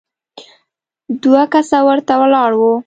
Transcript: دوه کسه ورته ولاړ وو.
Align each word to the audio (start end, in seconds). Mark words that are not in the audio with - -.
دوه 1.23 1.41
کسه 1.53 1.77
ورته 1.87 2.13
ولاړ 2.21 2.51
وو. 2.59 2.73